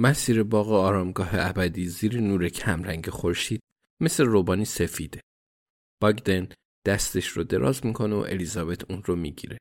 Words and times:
مسیر 0.00 0.42
باغ 0.42 0.72
آرامگاه 0.72 1.30
ابدی 1.32 1.88
زیر 1.88 2.20
نور 2.20 2.48
کمرنگ 2.48 3.10
خورشید 3.10 3.60
مثل 4.02 4.24
روبانی 4.24 4.64
سفیده. 4.64 5.20
باگدن 6.02 6.48
دستش 6.86 7.28
رو 7.28 7.44
دراز 7.44 7.86
می‌کنه 7.86 8.14
و 8.14 8.18
الیزابت 8.18 8.90
اون 8.90 9.02
رو 9.02 9.16
می‌گیره. 9.16 9.58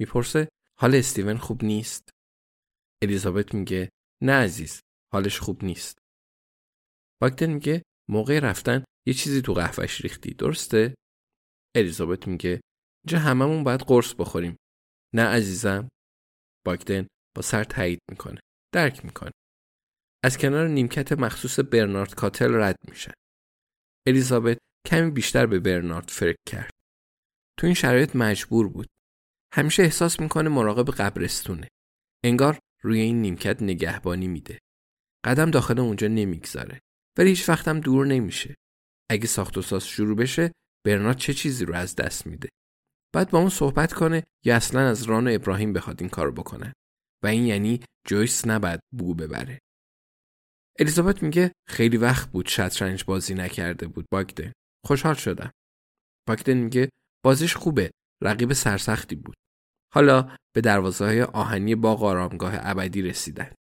می‌پرسه 0.00 0.48
حال 0.80 0.94
استیون 0.94 1.36
خوب 1.36 1.64
نیست؟ 1.64 2.10
الیزابت 3.02 3.54
میگه 3.54 3.88
نه 4.22 4.32
عزیز 4.32 4.80
حالش 5.12 5.40
خوب 5.40 5.64
نیست. 5.64 5.98
باگدن 7.20 7.50
میگه 7.50 7.82
موقع 8.10 8.38
رفتن 8.38 8.84
یه 9.06 9.14
چیزی 9.14 9.42
تو 9.42 9.54
قهوهش 9.54 10.00
ریختی 10.00 10.34
درسته؟ 10.34 10.94
الیزابت 11.76 12.28
میگه 12.28 12.60
اینجا 13.04 13.18
هممون 13.18 13.64
باید 13.64 13.80
قرص 13.80 14.14
بخوریم. 14.18 14.56
نه 15.14 15.22
عزیزم. 15.22 15.88
باگدن 16.66 17.06
با 17.36 17.42
سر 17.42 17.64
تایید 17.64 18.00
می‌کنه. 18.10 18.40
درک 18.74 19.04
می‌کنه. 19.04 19.30
از 20.24 20.38
کنار 20.38 20.68
نیمکت 20.68 21.12
مخصوص 21.12 21.60
برنارد 21.60 22.14
کاتل 22.14 22.54
رد 22.54 22.76
میشن. 22.88 23.12
الیزابت 24.06 24.58
کمی 24.86 25.10
بیشتر 25.10 25.46
به 25.46 25.60
برنارد 25.60 26.08
فکر 26.08 26.38
کرد. 26.48 26.70
تو 27.58 27.66
این 27.66 27.74
شرایط 27.74 28.16
مجبور 28.16 28.68
بود. 28.68 28.86
همیشه 29.54 29.82
احساس 29.82 30.20
می‌کنه 30.20 30.48
مراقب 30.48 30.90
قبرستونه. 30.90 31.68
انگار 32.24 32.58
روی 32.82 33.00
این 33.00 33.22
نیمکت 33.22 33.62
نگهبانی 33.62 34.28
میده. 34.28 34.58
قدم 35.24 35.50
داخل 35.50 35.78
اونجا 35.80 36.08
نمی‌گذاره. 36.08 36.80
ولی 37.18 37.28
هیچ 37.28 37.48
وقتم 37.48 37.80
دور 37.80 38.06
نمیشه. 38.06 38.54
اگه 39.10 39.26
ساخت 39.26 39.58
و 39.58 39.62
ساز 39.62 39.86
شروع 39.86 40.16
بشه 40.16 40.52
برنارد 40.86 41.16
چه 41.16 41.34
چیزی 41.34 41.64
رو 41.64 41.74
از 41.74 41.96
دست 41.96 42.26
میده. 42.26 42.48
بعد 43.14 43.30
با 43.30 43.38
اون 43.38 43.48
صحبت 43.48 43.92
کنه 43.92 44.22
یا 44.44 44.56
اصلا 44.56 44.88
از 44.88 45.02
ران 45.02 45.28
و 45.28 45.34
ابراهیم 45.34 45.72
بخواد 45.72 46.00
این 46.00 46.10
کارو 46.10 46.32
بکنه. 46.32 46.72
و 47.24 47.26
این 47.26 47.46
یعنی 47.46 47.80
جویس 48.06 48.46
نباید 48.46 48.80
بو 48.92 49.14
ببره. 49.14 49.58
الیزابت 50.80 51.22
میگه 51.22 51.52
خیلی 51.68 51.96
وقت 51.96 52.30
بود 52.30 52.46
شطرنج 52.48 53.04
بازی 53.04 53.34
نکرده 53.34 53.86
بود 53.86 54.06
باگدن. 54.12 54.52
خوشحال 54.86 55.14
شدم. 55.14 55.50
باگدن 56.28 56.54
میگه 56.54 56.90
بازیش 57.24 57.56
خوبه. 57.56 57.90
رقیب 58.22 58.52
سرسختی 58.52 59.16
بود. 59.16 59.34
حالا 59.94 60.36
به 60.54 60.60
دروازه 60.60 61.04
های 61.04 61.22
آهنی 61.22 61.74
باغ 61.74 62.02
آرامگاه 62.02 62.52
ابدی 62.56 63.02
رسیدن. 63.02 63.54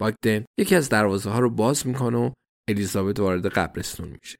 باگدن 0.00 0.44
یکی 0.58 0.74
از 0.74 0.88
دروازه 0.88 1.30
ها 1.30 1.38
رو 1.38 1.50
باز 1.50 1.86
می‌کنه 1.86 2.18
و 2.18 2.32
الیزابت 2.68 3.20
وارد 3.20 3.46
قبرستون 3.46 4.08
میشه. 4.08 4.36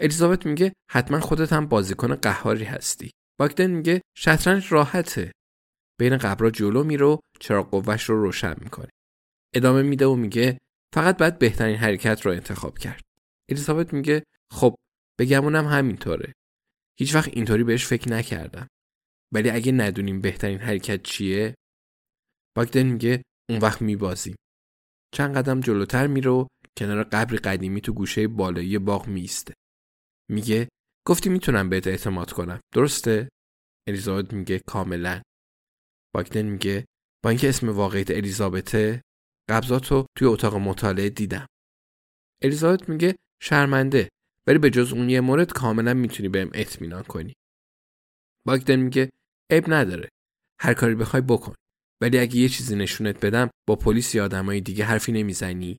الیزابت 0.00 0.46
میگه 0.46 0.72
حتما 0.90 1.20
خودت 1.20 1.52
هم 1.52 1.66
بازیکن 1.66 2.14
قهاری 2.14 2.64
هستی. 2.64 3.10
باگدن 3.40 3.70
میگه 3.70 4.00
شطرنج 4.16 4.72
راحته. 4.72 5.32
بین 6.00 6.16
قبرا 6.16 6.50
جلو 6.50 6.84
میره 6.84 7.06
و 7.06 7.18
چراغ 7.40 7.70
قوش 7.70 8.02
رو 8.02 8.22
روشن 8.22 8.54
می‌کنه. 8.60 8.88
ادامه 9.54 9.82
میده 9.82 10.06
و 10.06 10.14
میگه 10.14 10.58
فقط 10.94 11.18
باید 11.18 11.38
بهترین 11.38 11.76
حرکت 11.76 12.20
رو 12.20 12.32
انتخاب 12.32 12.78
کرد. 12.78 13.02
الیزابت 13.50 13.92
میگه 13.92 14.24
خب 14.52 14.74
بگمونم 15.20 15.66
همینطوره. 15.66 16.32
هیچ 16.98 17.14
وقت 17.14 17.28
اینطوری 17.28 17.64
بهش 17.64 17.86
فکر 17.86 18.08
نکردم. 18.08 18.68
ولی 19.34 19.50
اگه 19.50 19.72
ندونیم 19.72 20.20
بهترین 20.20 20.58
حرکت 20.58 21.02
چیه 21.02 21.54
باگدن 22.56 22.82
میگه 22.82 23.22
اون 23.50 23.58
وقت 23.58 23.82
میبازیم. 23.82 24.36
چند 25.14 25.36
قدم 25.36 25.60
جلوتر 25.60 26.06
میره 26.06 26.46
کنار 26.78 27.04
قبری 27.04 27.38
قدیمی 27.38 27.80
تو 27.80 27.92
گوشه 27.92 28.28
بالایی 28.28 28.78
باغ 28.78 29.06
میسته. 29.06 29.54
میگه 30.30 30.68
گفتی 31.06 31.30
می‌تونم 31.30 31.68
بهت 31.68 31.86
اعتماد 31.86 32.32
کنم. 32.32 32.60
درسته؟ 32.74 33.28
الیزابت 33.88 34.32
میگه 34.32 34.58
کاملا. 34.58 35.22
باگدن 36.14 36.42
میگه 36.42 36.84
با 37.24 37.30
اینکه 37.30 37.48
اسم 37.48 37.68
واقعیت 37.68 38.10
الیزابته 38.10 39.02
قبضاتو 39.48 40.06
توی 40.16 40.28
اتاق 40.28 40.54
مطالعه 40.54 41.10
دیدم. 41.10 41.46
الیزابت 42.42 42.88
میگه 42.88 43.16
شرمنده 43.42 44.08
ولی 44.46 44.58
به 44.58 44.70
جز 44.70 44.92
اون 44.92 45.10
یه 45.10 45.20
مورد 45.20 45.52
کاملا 45.52 45.94
می‌تونی 45.94 46.28
بهم 46.28 46.50
اطمینان 46.54 47.02
کنی. 47.02 47.34
باگدن 48.46 48.76
میگه 48.76 49.10
عیب 49.50 49.64
نداره. 49.66 50.08
هر 50.60 50.74
کاری 50.74 50.94
بخوای 50.94 51.22
بکن. 51.22 51.54
ولی 52.00 52.18
اگه 52.18 52.36
یه 52.36 52.48
چیزی 52.48 52.76
نشونت 52.76 53.24
بدم 53.24 53.50
با 53.68 53.76
پلیس 53.76 54.14
یا 54.14 54.24
آدمای 54.24 54.60
دیگه 54.60 54.84
حرفی 54.84 55.12
نمی‌زنی؟ 55.12 55.78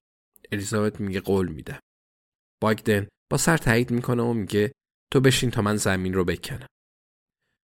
الیزابت 0.52 1.02
میگه 1.02 1.20
قول 1.20 1.48
میدم. 1.48 1.80
باگدن 2.62 3.08
با 3.32 3.38
سر 3.38 3.58
تایید 3.58 3.92
می‌کنه 3.92 4.24
و 4.24 4.34
میگه 4.34 4.72
تو 5.14 5.20
بشین 5.22 5.52
تا 5.52 5.62
من 5.62 5.76
زمین 5.76 6.14
رو 6.14 6.26
بکنم. 6.26 6.68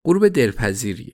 غروب 0.06 0.28
دلپذیریه. 0.28 1.14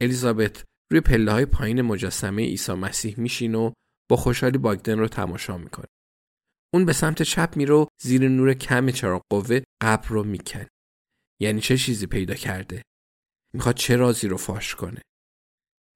الیزابت 0.00 0.64
روی 0.90 1.00
پله 1.00 1.32
های 1.32 1.46
پایین 1.46 1.82
مجسمه 1.82 2.42
عیسی 2.42 2.72
مسیح 2.72 3.20
میشین 3.20 3.54
و 3.54 3.72
با 4.10 4.16
خوشحالی 4.16 4.58
باگدن 4.58 4.98
رو 4.98 5.08
تماشا 5.08 5.58
می‌کنه. 5.58 5.86
اون 6.74 6.84
به 6.84 6.92
سمت 6.92 7.22
چپ 7.22 7.56
میره 7.56 7.74
و 7.74 7.86
زیر 8.02 8.28
نور 8.28 8.54
کم 8.54 8.90
چراغ 8.90 9.22
قوه 9.30 9.60
قبر 9.82 10.08
رو 10.08 10.24
می‌کنه. 10.24 10.68
یعنی 11.40 11.60
چه 11.60 11.76
چیزی 11.76 12.06
پیدا 12.06 12.34
کرده؟ 12.34 12.82
می‌خواد 13.54 13.74
چه 13.74 13.96
رازی 13.96 14.28
رو 14.28 14.36
فاش 14.36 14.74
کنه؟ 14.74 15.02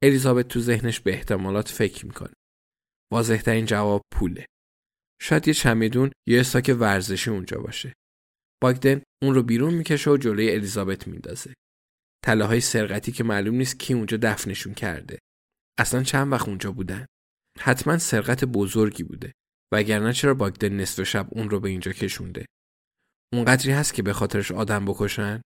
الیزابت 0.02 0.48
تو 0.48 0.60
ذهنش 0.60 1.00
به 1.00 1.12
احتمالات 1.12 1.68
فکر 1.68 2.06
می‌کنه. 2.06 2.32
واضحترین 3.12 3.66
جواب 3.66 4.02
پوله. 4.12 4.46
شاید 5.20 5.48
یه 5.48 5.54
چمدون 5.54 6.10
یا 6.28 6.40
استاک 6.40 6.76
ورزشی 6.80 7.30
اونجا 7.30 7.60
باشه. 7.60 7.92
باگدن 8.62 9.02
اون 9.22 9.34
رو 9.34 9.42
بیرون 9.42 9.74
می‌کشه 9.74 10.10
و 10.10 10.16
جلوی 10.16 10.50
الیزابت 10.50 11.08
میندازه. 11.08 11.54
تله 12.24 12.44
های 12.44 12.60
سرقتی 12.60 13.12
که 13.12 13.24
معلوم 13.24 13.54
نیست 13.54 13.78
کی 13.78 13.94
اونجا 13.94 14.16
دفنشون 14.16 14.74
کرده. 14.74 15.18
اصلا 15.78 16.02
چند 16.02 16.32
وقت 16.32 16.48
اونجا 16.48 16.72
بودن؟ 16.72 17.06
حتما 17.58 17.98
سرقت 17.98 18.44
بزرگی 18.44 19.02
بوده. 19.02 19.32
وگرنه 19.72 20.12
چرا 20.12 20.34
باگدن 20.34 20.72
نصف 20.72 21.02
شب 21.02 21.28
اون 21.30 21.50
رو 21.50 21.60
به 21.60 21.68
اینجا 21.68 21.92
کشونده؟ 21.92 22.46
اونقدری 23.32 23.72
هست 23.72 23.94
که 23.94 24.02
به 24.02 24.12
خاطرش 24.12 24.50
آدم 24.50 24.84
بکشن؟ 24.84 25.42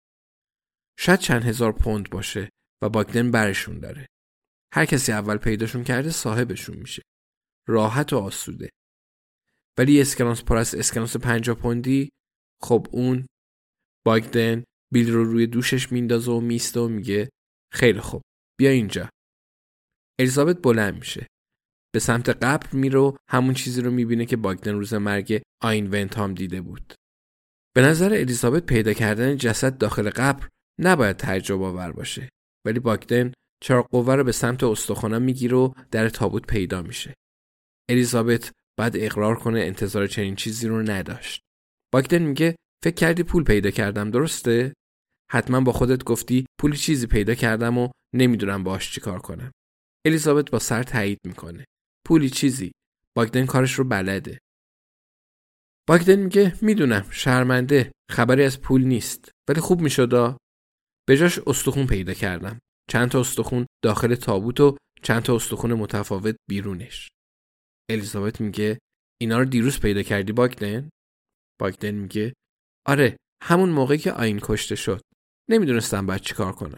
شاید 0.98 1.20
چند 1.20 1.42
هزار 1.42 1.72
پوند 1.72 2.10
باشه 2.10 2.48
و 2.82 2.88
باگدن 2.88 3.30
برشون 3.30 3.80
داره. 3.80 4.06
هر 4.72 4.84
کسی 4.84 5.12
اول 5.12 5.36
پیداشون 5.36 5.84
کرده 5.84 6.10
صاحبشون 6.10 6.76
میشه. 6.76 7.02
راحت 7.68 8.12
و 8.12 8.18
آسوده. 8.18 8.70
ولی 9.78 10.00
اسکناس 10.00 10.44
پر 10.44 10.56
از 10.56 10.74
اسکناس 10.74 11.16
پنجا 11.16 11.54
پوندی 11.54 12.08
خب 12.62 12.86
اون 12.90 13.26
باگدن 14.06 14.64
بیل 14.92 15.12
رو 15.12 15.24
روی 15.24 15.46
دوشش 15.46 15.92
میندازه 15.92 16.32
و 16.32 16.40
میسته 16.40 16.80
و 16.80 16.88
میگه 16.88 17.28
خیلی 17.72 18.00
خوب 18.00 18.22
بیا 18.58 18.70
اینجا 18.70 19.10
الیزابت 20.20 20.62
بلند 20.62 20.94
میشه 20.94 21.26
به 21.96 22.00
سمت 22.00 22.28
قبر 22.28 22.66
میره 22.72 22.98
و 22.98 23.16
همون 23.30 23.54
چیزی 23.54 23.82
رو 23.82 23.90
می‌بینه 23.90 24.26
که 24.26 24.36
باگدن 24.36 24.72
روز 24.72 24.94
مرگ 24.94 25.42
آین 25.62 25.86
ونتام 25.86 26.34
دیده 26.34 26.60
بود. 26.60 26.94
به 27.76 27.82
نظر 27.82 28.14
الیزابت 28.14 28.66
پیدا 28.66 28.92
کردن 28.92 29.36
جسد 29.36 29.78
داخل 29.78 30.10
قبر 30.10 30.48
نباید 30.80 31.16
تعجب 31.16 31.62
آور 31.62 31.92
باشه 31.92 32.28
ولی 32.66 32.80
باگدن 32.80 33.32
چراغ 33.62 33.88
قوه 33.90 34.14
رو 34.14 34.24
به 34.24 34.32
سمت 34.32 34.64
استخوانم 34.64 35.22
می‌گیره 35.22 35.56
و 35.56 35.72
در 35.90 36.08
تابوت 36.08 36.46
پیدا 36.46 36.82
میشه. 36.82 37.14
الیزابت 37.90 38.52
بعد 38.78 38.96
اقرار 38.96 39.36
کنه 39.36 39.60
انتظار 39.60 40.06
چنین 40.06 40.36
چیزی 40.36 40.68
رو 40.68 40.82
نداشت. 40.82 41.40
باگدن 41.92 42.22
میگه 42.22 42.56
فکر 42.84 42.94
کردی 42.94 43.22
پول 43.22 43.44
پیدا 43.44 43.70
کردم 43.70 44.10
درسته؟ 44.10 44.72
حتما 45.30 45.60
با 45.60 45.72
خودت 45.72 46.04
گفتی 46.04 46.46
پول 46.60 46.76
چیزی 46.76 47.06
پیدا 47.06 47.34
کردم 47.34 47.78
و 47.78 47.88
نمی‌دونم 48.14 48.64
باش 48.64 48.92
چیکار 48.92 49.18
کنم. 49.18 49.52
الیزابت 50.06 50.50
با 50.50 50.58
سر 50.58 50.82
تایید 50.82 51.18
می‌کنه. 51.26 51.64
پولی 52.06 52.30
چیزی. 52.30 52.72
باگدن 53.16 53.46
کارش 53.46 53.72
رو 53.72 53.84
بلده. 53.84 54.38
باگدن 55.88 56.16
میگه 56.16 56.54
می‌دونم 56.62 57.10
شرمنده. 57.10 57.92
خبری 58.10 58.44
از 58.44 58.60
پول 58.60 58.84
نیست. 58.84 59.30
ولی 59.48 59.60
خوب 59.60 59.80
میشدا 59.80 60.36
به 61.08 61.16
جاش 61.16 61.38
استخون 61.38 61.86
پیدا 61.86 62.14
کردم. 62.14 62.58
چند 62.90 63.10
تا 63.10 63.20
استخون 63.20 63.66
داخل 63.84 64.14
تابوت 64.14 64.60
و 64.60 64.76
چند 65.02 65.22
تا 65.22 65.34
استخون 65.36 65.74
متفاوت 65.74 66.36
بیرونش. 66.50 67.08
الیزابت 67.90 68.40
میگه 68.40 68.78
اینا 69.20 69.38
رو 69.38 69.44
دیروز 69.44 69.80
پیدا 69.80 70.02
کردی 70.02 70.32
باگدن؟ 70.32 70.90
باگدن 71.60 71.90
میگه 71.90 72.32
آره 72.86 73.16
همون 73.42 73.70
موقعی 73.70 73.98
که 73.98 74.12
آین 74.12 74.40
کشته 74.42 74.76
شد. 74.76 75.00
نمی‌دونستم 75.50 76.06
باید 76.06 76.20
چیکار 76.20 76.52
کنم. 76.52 76.76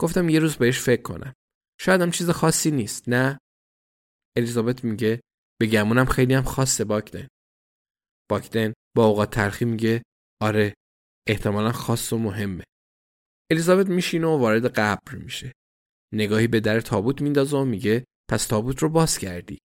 گفتم 0.00 0.28
یه 0.28 0.38
روز 0.38 0.56
بهش 0.56 0.80
فکر 0.80 1.02
کنم. 1.02 1.32
شاید 1.80 2.00
هم 2.00 2.10
چیز 2.10 2.30
خاصی 2.30 2.70
نیست 2.70 3.08
نه؟ 3.08 3.38
الیزابت 4.36 4.84
میگه 4.84 5.20
به 5.60 5.66
گمونم 5.66 6.04
خیلی 6.04 6.34
هم 6.34 6.42
خاصه 6.42 6.84
باگدن 6.84 7.28
باگدن 8.30 8.72
با 8.96 9.06
اوقات 9.06 9.30
ترخی 9.30 9.64
میگه 9.64 10.02
آره 10.42 10.74
احتمالا 11.28 11.72
خاص 11.72 12.12
و 12.12 12.18
مهمه. 12.18 12.64
الیزابت 13.52 13.86
میشینه 13.86 14.26
و 14.26 14.38
وارد 14.38 14.66
قبر 14.66 15.14
میشه. 15.14 15.52
نگاهی 16.14 16.46
به 16.46 16.60
در 16.60 16.80
تابوت 16.80 17.22
میندازه 17.22 17.56
و 17.56 17.64
میگه 17.64 18.04
پس 18.30 18.46
تابوت 18.46 18.78
رو 18.78 18.88
باز 18.88 19.18
کردی. 19.18 19.58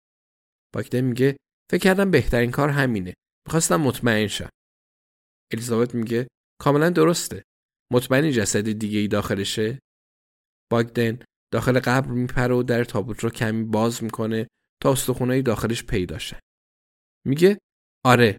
باگدن 0.75 1.01
میگه 1.01 1.37
فکر 1.71 1.83
کردم 1.83 2.11
بهترین 2.11 2.51
کار 2.51 2.69
همینه. 2.69 3.15
می‌خواستم 3.47 3.77
مطمئن 3.77 4.27
شم. 4.27 4.49
الیزابت 5.53 5.95
میگه 5.95 6.29
کاملا 6.61 6.91
درسته. 6.91 7.43
مطمئنی 7.93 8.33
جسد 8.33 8.73
دیگه 8.73 8.99
ای 8.99 9.09
داخلشه؟ 9.09 9.79
باگدن 10.73 11.25
داخل 11.53 11.81
قبر 11.81 12.11
میپره 12.11 12.55
و 12.55 12.63
در 12.63 12.85
تابوت 12.85 13.21
رو 13.25 13.31
کمی 13.31 13.65
باز 13.65 14.05
می‌کنه 14.05 14.49
تا 14.83 14.93
استخونایی 14.93 15.43
داخلش 15.43 15.85
پیدا 15.85 16.19
شه 16.19 16.41
میگه 17.27 17.59
آره. 18.05 18.39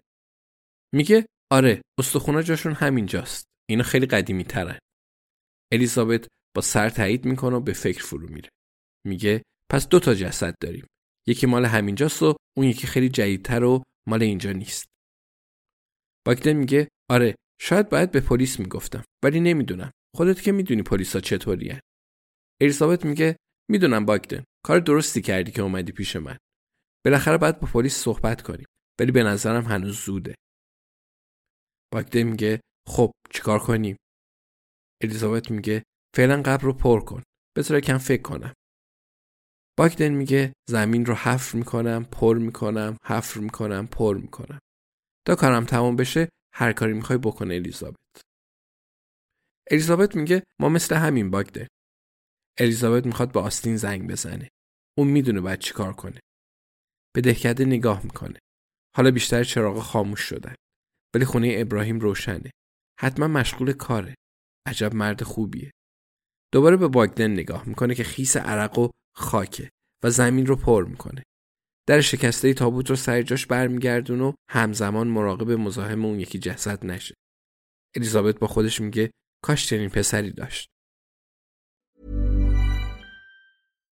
میگه 0.94 1.26
آره 1.52 1.82
استخونا 1.98 2.42
جاشون 2.42 2.72
همینجاست. 2.72 3.44
اینا 3.70 3.82
خیلی 3.82 4.06
قدیمی 4.06 4.44
ترن 4.44 4.78
الیزابت 5.72 6.26
با 6.56 6.62
سر 6.62 6.90
تایید 6.90 7.24
می‌کنه 7.24 7.56
و 7.56 7.60
به 7.60 7.72
فکر 7.72 8.04
فرو 8.04 8.28
میره. 8.28 8.48
میگه 9.06 9.42
پس 9.70 9.88
دو 9.88 10.00
تا 10.00 10.14
جسد 10.14 10.54
داریم. 10.60 10.86
یکی 11.28 11.46
مال 11.46 11.64
همینجاست 11.64 12.22
و 12.22 12.36
اون 12.56 12.66
یکی 12.66 12.86
خیلی 12.86 13.08
جدیدتر 13.08 13.64
و 13.64 13.82
مال 14.08 14.22
اینجا 14.22 14.52
نیست. 14.52 14.86
باگدن 16.26 16.52
میگه 16.52 16.88
آره 17.10 17.34
شاید 17.60 17.88
باید 17.88 18.10
به 18.10 18.20
پلیس 18.20 18.60
می‌گفتم 18.60 19.04
ولی 19.24 19.40
نمی‌دونم. 19.40 19.90
خودت 20.16 20.42
که 20.42 20.52
می‌دونی 20.52 20.82
پلیسا 20.82 21.20
چطوریه 21.20 21.80
الیزابت 22.62 23.04
میگه 23.04 23.36
می‌دونم 23.70 24.04
باگدن 24.04 24.44
کار 24.64 24.78
درستی 24.80 25.22
کردی 25.22 25.52
که 25.52 25.62
اومدی 25.62 25.92
پیش 25.92 26.16
من. 26.16 26.38
بالاخره 27.04 27.38
باید 27.38 27.60
با 27.60 27.68
پلیس 27.68 27.96
صحبت 27.96 28.42
کنیم 28.42 28.66
ولی 29.00 29.12
به 29.12 29.22
نظرم 29.22 29.64
هنوز 29.64 29.96
زوده. 29.98 30.34
باگدن 31.92 32.22
میگه 32.22 32.60
خب 32.88 33.12
چیکار 33.30 33.58
کنیم؟ 33.58 33.96
الیزابت 35.02 35.50
میگه 35.50 35.82
فعلا 36.16 36.42
قبر 36.42 36.62
رو 36.62 36.72
پر 36.72 37.00
کن. 37.00 37.22
بذار 37.56 37.80
کم 37.80 37.98
فکر 37.98 38.22
کنم. 38.22 38.54
باگدن 39.78 40.08
میگه 40.08 40.52
زمین 40.68 41.06
رو 41.06 41.14
حفر 41.14 41.58
می‌کنم 41.58 42.04
پر 42.04 42.38
می‌کنم 42.38 42.96
حفر 43.04 43.40
می‌کنم 43.40 43.86
پر 43.86 44.16
می‌کنم. 44.16 44.58
تا 45.26 45.34
کارم 45.34 45.64
تمام 45.64 45.96
بشه 45.96 46.28
هر 46.54 46.72
کاری 46.72 46.92
می‌خوای 46.92 47.18
بکنه 47.18 47.54
الیزابت. 47.54 47.96
الیزابت 49.70 50.16
میگه 50.16 50.42
ما 50.60 50.68
مثل 50.68 50.96
همین 50.96 51.30
باگدن 51.30 51.66
الیزابت 52.58 53.06
می‌خواد 53.06 53.32
به 53.32 53.40
آستین 53.40 53.76
زنگ 53.76 54.10
بزنه. 54.10 54.48
اون 54.98 55.08
می‌دونه 55.08 55.40
باید 55.40 55.58
چیکار 55.58 55.92
کنه. 55.92 56.20
به 57.14 57.20
دهکده 57.20 57.64
نگاه 57.64 58.04
می‌کنه. 58.04 58.38
حالا 58.96 59.10
بیشتر 59.10 59.44
چراغ 59.44 59.78
خاموش 59.78 60.20
شدن. 60.20 60.54
ولی 61.14 61.24
خونه 61.24 61.54
ابراهیم 61.58 62.00
روشنه. 62.00 62.50
حتما 63.00 63.28
مشغول 63.28 63.72
کاره. 63.72 64.14
عجب 64.66 64.94
مرد 64.94 65.22
خوبیه. 65.22 65.70
دوباره 66.52 66.76
به 66.76 66.88
باگدن 66.88 67.30
نگاه 67.30 67.68
می‌کنه 67.68 67.94
که 67.94 68.04
خیس 68.04 68.36
عرق 68.36 68.78
و 68.78 68.88
خاکه 69.16 69.70
و 70.04 70.10
زمین 70.10 70.46
رو 70.46 70.56
پر 70.56 70.84
می‌کنه. 70.84 71.22
در 71.88 72.00
شکسته 72.00 72.54
تابوت 72.54 72.90
رو 72.90 72.96
سر 72.96 73.22
جاش 73.22 73.46
برمیگردون 73.46 74.20
و 74.20 74.32
همزمان 74.50 75.08
مراقب 75.08 75.50
مزاحم 75.50 76.04
اون 76.04 76.20
یکی 76.20 76.38
جسد 76.38 76.86
نشه. 76.86 77.14
الیزابت 77.96 78.38
با 78.38 78.46
خودش 78.46 78.80
میگه 78.80 79.10
کاش 79.44 79.66
چنین 79.66 79.88
پسری 79.88 80.30
داشت. 80.32 80.68